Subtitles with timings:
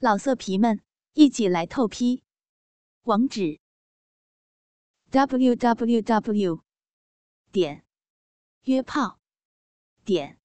[0.00, 0.80] 老色皮们，
[1.14, 2.22] 一起来透批！
[3.02, 3.58] 网址
[5.10, 6.62] ：w w w
[7.50, 7.84] 点
[8.62, 9.18] 约炮
[10.04, 10.38] 点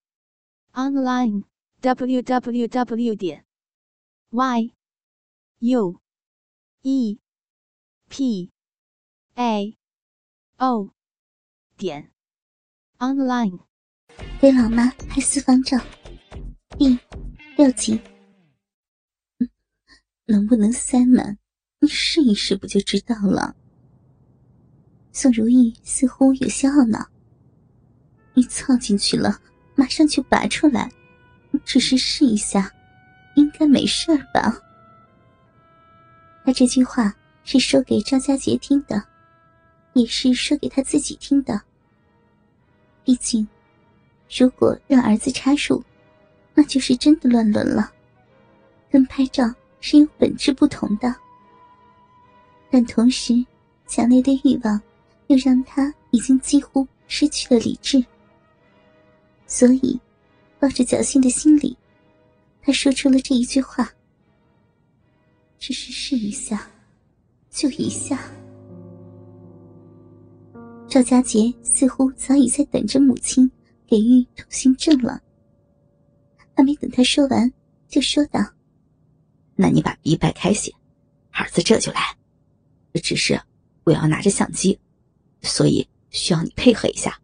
[0.71, 1.44] online
[1.81, 3.46] w w w 点
[4.31, 4.74] y
[5.60, 6.02] u
[6.82, 7.20] e
[8.10, 8.52] p
[9.36, 9.78] a
[10.58, 10.90] o
[11.78, 12.12] 点
[12.98, 13.60] online。
[14.42, 15.78] 给老妈拍私房照，
[16.80, 16.98] 第
[17.56, 18.12] 六集。
[20.34, 21.38] 能不能塞满？
[21.79, 23.55] 你试一试不就知道了。
[25.11, 27.07] 宋如意似乎有些懊恼
[28.33, 29.39] ：“你凑进去了，
[29.75, 30.91] 马上就拔出来，
[31.64, 32.73] 只是试一下，
[33.36, 34.59] 应该没事吧？”
[36.44, 37.13] 他这句话
[37.44, 39.03] 是说给赵家杰听的，
[39.94, 41.61] 也是说给他自己听的。
[43.03, 43.47] 毕竟，
[44.36, 45.83] 如果让儿子插入，
[46.55, 47.94] 那就是真的乱伦了，
[48.89, 49.53] 跟拍照。
[49.86, 51.14] 是有本质不同的，
[52.72, 53.45] 但同时，
[53.85, 54.81] 强烈的欲望
[55.27, 58.02] 又让他已经几乎失去了理智。
[59.45, 59.99] 所以，
[60.58, 61.77] 抱着侥幸的心理，
[62.61, 63.91] 他说出了这一句话
[65.59, 66.65] ：“只是试一下，
[67.49, 68.17] 就一下。”
[70.88, 73.52] 赵佳杰似乎早已在等着母亲
[73.86, 75.21] 给予通行证了，
[76.55, 77.52] 还没等他说完，
[77.89, 78.39] 就说道。
[79.55, 80.73] 那你把逼掰开些，
[81.31, 82.01] 儿子这就来。
[83.01, 83.41] 只是
[83.83, 84.79] 我要拿着相机，
[85.41, 87.19] 所以需要你配合一下。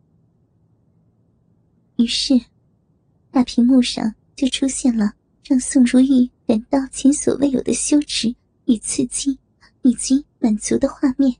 [1.98, 2.40] 于是，
[3.30, 5.14] 大屏幕上就出现了
[5.44, 8.34] 让宋如玉感到前所未有的羞耻
[8.66, 9.38] 与刺激，
[9.84, 11.36] 以及满足的画面。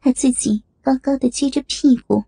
[0.00, 2.22] 他自己高高的撅着屁股，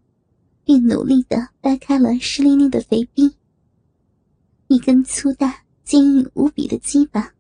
[0.64, 3.36] 并努力的掰开了湿淋淋的肥逼，
[4.68, 5.62] 一根粗大。
[5.88, 7.32] 坚硬无比的鸡巴，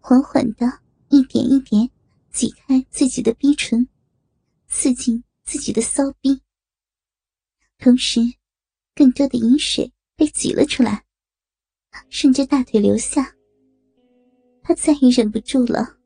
[0.00, 1.88] 缓缓的一点一点
[2.32, 3.86] 挤开自己的逼唇，
[4.66, 6.42] 刺进自己的骚逼。
[7.78, 8.20] 同时，
[8.96, 11.04] 更多的饮水被挤了出来，
[12.10, 13.32] 顺着大腿流下。
[14.60, 15.98] 他再也忍不住了，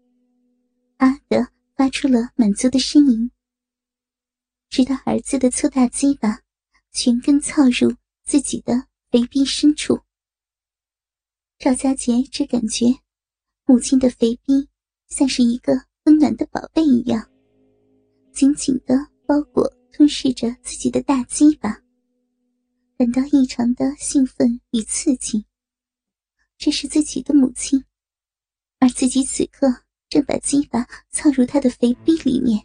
[0.98, 3.30] 啊的发出了满足的呻吟，
[4.68, 6.38] 直到儿子的粗大鸡巴
[6.90, 9.98] 全根操入自己的肥逼深处。
[11.62, 12.86] 赵家杰只感觉，
[13.66, 14.68] 母亲的肥逼
[15.06, 17.24] 像是一个温暖的宝贝一样，
[18.32, 18.96] 紧紧的
[19.28, 21.80] 包裹吞噬着自己的大鸡巴，
[22.98, 25.46] 感到异常的兴奋与刺激。
[26.58, 27.84] 这是自己的母亲，
[28.80, 29.72] 而自己此刻
[30.08, 32.60] 正把鸡巴操入她的肥逼里面。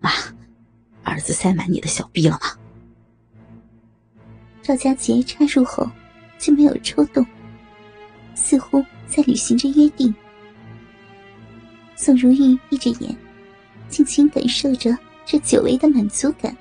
[0.00, 0.10] 妈，
[1.02, 2.58] 儿子塞满你的小逼了吗？
[4.62, 5.86] 赵家杰插入后。
[6.44, 7.26] 却没有抽动，
[8.34, 10.14] 似乎在履行着约定。
[11.96, 13.16] 宋如玉闭着眼，
[13.88, 14.94] 轻轻感受着
[15.24, 16.54] 这久违的满足感。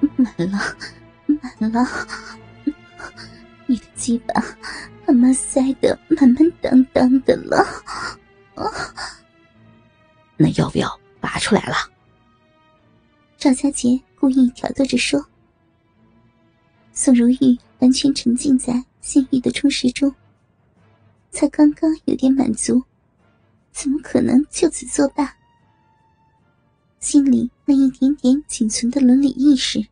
[0.16, 0.58] 满了，
[1.60, 1.86] 满了，
[3.66, 4.34] 你的鸡巴，
[5.06, 7.64] 他妈塞得满满当当的了。
[10.36, 11.76] 那要不要拔出来了？
[13.38, 15.24] 赵家杰故意挑逗着说。
[16.92, 20.14] 宋如玉完全沉浸在性欲的充实中，
[21.30, 22.82] 才刚刚有点满足，
[23.72, 25.36] 怎么可能就此作罢？
[26.98, 29.86] 心里那一点点仅存的伦理意识，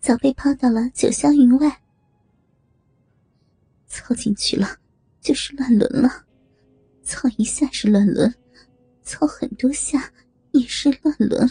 [0.00, 1.80] 早被抛到了九霄云外。
[3.88, 4.78] 操进去了，
[5.20, 6.24] 就是乱伦了；
[7.02, 8.34] 操一下是乱伦，
[9.02, 10.12] 操很多下
[10.52, 11.50] 也是乱伦。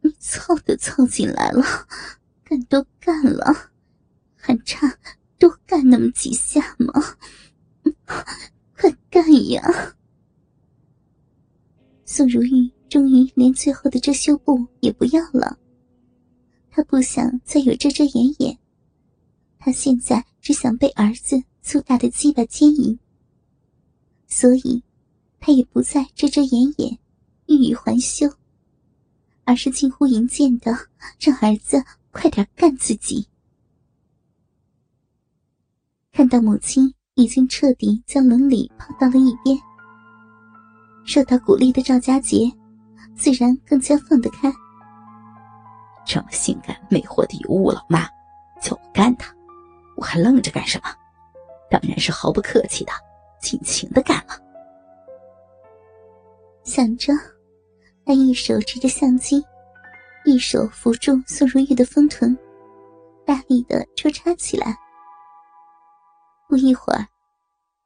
[0.00, 1.64] 你操都操进来了，
[2.44, 3.72] 干都干了。
[4.46, 4.96] 还差
[5.40, 6.92] 多干那么几下吗？
[8.78, 9.96] 快干呀！
[12.04, 15.58] 宋如玉终于连最后的遮羞布也不要了，
[16.70, 18.56] 她不想再有遮遮掩掩，
[19.58, 22.96] 她现在只想被儿子粗大的鸡巴牵引，
[24.28, 24.80] 所以
[25.40, 26.96] 她也不再遮遮掩掩，
[27.46, 28.32] 欲语还休，
[29.42, 30.70] 而是近乎淫贱的
[31.18, 31.82] 让儿子
[32.12, 33.26] 快点干自己。
[36.16, 39.54] 看到母亲已经彻底将伦理抛到了一边，
[41.04, 42.50] 受到鼓励的赵家杰
[43.14, 44.50] 自然更加放得开。
[46.06, 48.08] 这么性感魅惑的尤物老妈，
[48.62, 49.30] 叫我干他，
[49.94, 50.88] 我还愣着干什么？
[51.70, 52.92] 当然是毫不客气的，
[53.38, 54.40] 尽情的干了。
[56.64, 57.12] 想着，
[58.06, 59.44] 他一手持着相机，
[60.24, 62.34] 一手扶住宋如玉的丰臀，
[63.26, 64.78] 大力的抽插起来。
[66.48, 67.06] 不一会儿，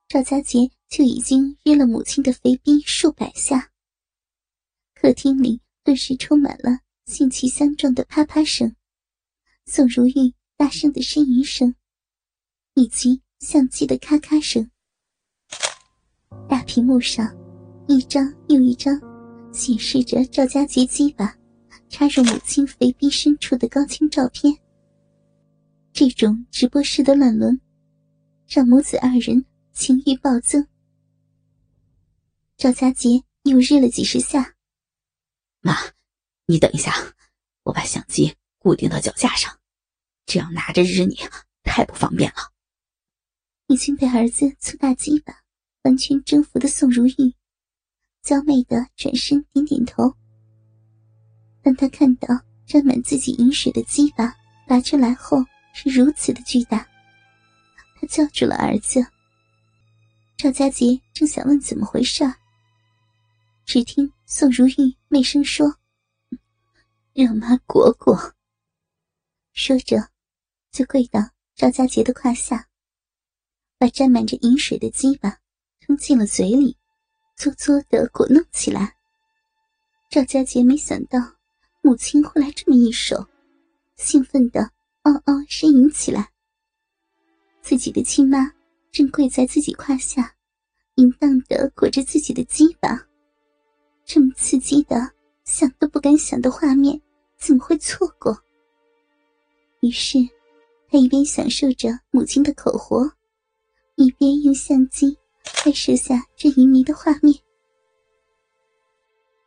[0.09, 3.71] 赵家杰就已经约了母亲的肥逼数百下。
[4.95, 8.77] 客厅里顿时充满了性气相撞的啪啪声，
[9.65, 11.75] 宋如玉大声的呻吟声，
[12.75, 14.71] 以及相机的咔咔声。
[16.49, 17.35] 大屏幕上，
[17.89, 19.01] 一张又一张
[19.53, 21.35] 显示着赵家杰鸡巴
[21.89, 24.55] 插入母亲肥逼深处的高清照片。
[25.93, 27.59] 这种直播式的乱伦，
[28.53, 30.67] 让母子二人情欲暴增。
[32.57, 34.57] 赵佳杰又日了几十下。
[35.61, 35.77] 妈，
[36.47, 36.93] 你等一下，
[37.63, 39.57] 我把相机固定到脚架上，
[40.27, 41.17] 这样拿着日你
[41.63, 42.39] 太不方便了。
[43.69, 45.33] 已经被儿子粗大鸡巴
[45.85, 47.33] 完全征服的宋如玉，
[48.21, 50.13] 娇媚的转身点点头。
[51.63, 52.29] 当他看到
[52.67, 54.35] 沾满自己饮水的鸡巴
[54.67, 55.39] 拔出来后，
[55.73, 56.85] 是如此的巨大，
[58.01, 59.05] 他叫住了儿子。
[60.39, 62.25] 赵家杰正想问怎么回事
[63.67, 65.77] 只听宋如玉媚声说
[67.13, 68.35] ：“让妈果果。”
[69.53, 70.09] 说着，
[70.73, 71.21] 就跪到
[71.55, 72.67] 赵家杰的胯下，
[73.77, 75.37] 把沾满着饮水的鸡巴
[75.81, 76.79] 吞进了嘴里，
[77.37, 78.97] 嘬嘬的果弄起来。
[80.09, 81.19] 赵家杰没想到
[81.83, 83.29] 母亲会来这么一手，
[83.97, 84.73] 兴奋的。
[85.03, 86.31] 嗷嗷呻吟起来。
[87.63, 88.53] 自己的亲妈
[88.91, 90.35] 正跪在自己胯下，
[90.97, 93.07] 淫荡的裹着自己的鸡巴，
[94.05, 95.11] 这么刺激的
[95.45, 97.01] 想都不敢想的画面，
[97.39, 98.37] 怎么会错过？
[99.81, 100.19] 于是，
[100.89, 103.11] 他一边享受着母亲的口活，
[103.97, 107.35] 一边用相机拍摄下这淫迷的画面。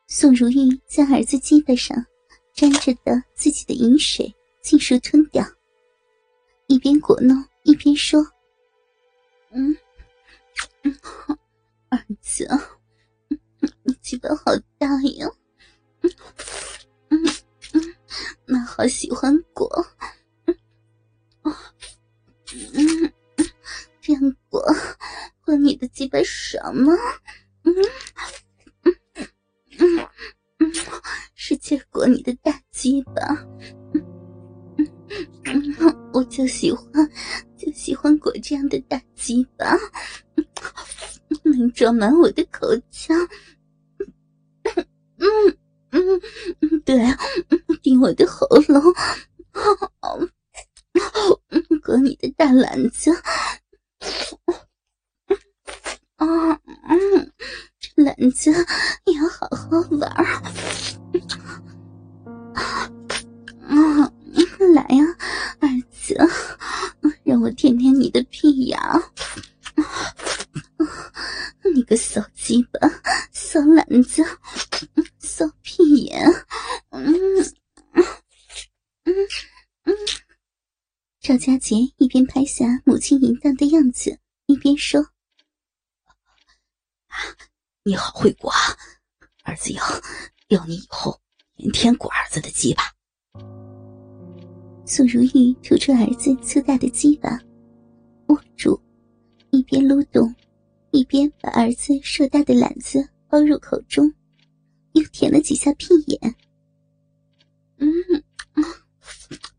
[0.08, 2.06] 宋如玉将儿子鸡巴上
[2.54, 4.34] 沾着的自己的饮水。
[4.64, 5.46] 尽数吞掉，
[6.74, 8.20] 一边果弄一边说
[9.54, 9.78] ：“嗯，
[11.90, 12.48] 儿子，
[13.84, 14.46] 你鸡巴好
[14.80, 15.30] 大呀，
[16.02, 16.10] 嗯
[17.10, 17.24] 嗯
[17.74, 17.96] 嗯，
[18.48, 19.70] 妈好喜欢果，
[20.48, 20.58] 嗯
[21.44, 21.54] 嗯
[22.74, 23.14] 嗯，
[24.02, 24.60] 这样果
[25.42, 26.92] 和你的鸡巴爽吗？
[27.62, 27.76] 嗯
[28.82, 28.96] 嗯
[29.78, 30.10] 嗯
[30.58, 30.74] 嗯，
[31.36, 33.14] 是借果你的大鸡巴。”
[36.14, 36.86] 我就喜欢，
[37.58, 39.76] 就喜欢裹这样的大鸡巴，
[41.44, 43.18] 能装满我的口腔。
[45.18, 45.28] 嗯
[45.92, 46.22] 嗯
[46.62, 47.00] 嗯，对，
[47.82, 48.82] 顶我的喉咙，
[51.84, 53.12] 裹你的大篮子。
[82.34, 85.06] 拍下母亲淫荡的样子，一边说
[87.86, 88.52] ：“你好会刮，
[89.44, 89.84] 儿子要
[90.48, 91.22] 要你以后
[91.58, 92.82] 天天刮儿子的鸡巴。”
[94.84, 97.40] 宋如玉吐出儿子粗大的鸡巴，
[98.30, 98.82] 握住，
[99.52, 100.34] 一边撸动，
[100.90, 104.12] 一边把儿子硕大的篮子包入口中，
[104.94, 106.36] 又舔了几下屁眼。
[107.78, 107.94] 嗯，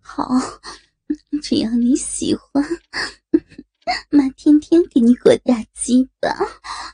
[0.00, 0.28] 好，
[1.42, 2.64] 只要你喜欢，
[4.10, 6.34] 妈天天给你裹大鸡巴，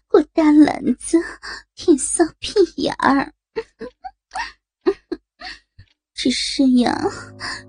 [0.08, 1.18] 裹大篮子，
[1.74, 3.32] 舔骚屁眼儿。
[6.14, 6.92] 只 是呀，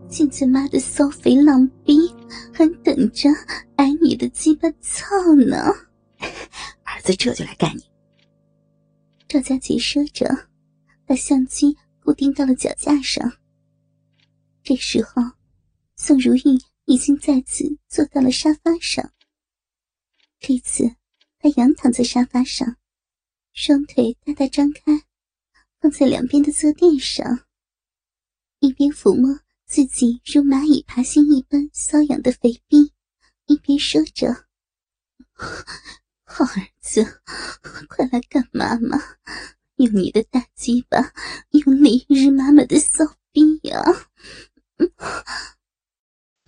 [0.09, 2.13] 现在妈的骚肥浪逼
[2.53, 3.29] 还等着
[3.77, 5.05] 挨你的鸡巴操
[5.35, 5.57] 呢！
[6.83, 7.83] 儿子这就来干你。
[9.27, 10.49] 赵佳杰说着，
[11.05, 13.31] 把相机固定到了脚架上。
[14.63, 15.23] 这时候，
[16.03, 19.13] 宋如玉已经再次坐到了沙发上。
[20.39, 20.95] 这次，
[21.37, 22.75] 她仰躺在沙发上，
[23.53, 25.03] 双腿大大张开，
[25.79, 27.45] 放在两边的坐垫上。
[28.61, 32.91] 一边抚摸自己如蚂蚁爬行一般瘙痒的肥逼，
[33.45, 34.47] 一边说着
[36.25, 37.21] ：“好儿子，
[37.87, 38.97] 快来干妈妈，
[39.75, 41.13] 用你的大鸡巴
[41.51, 43.79] 用力日妈妈的骚逼呀！”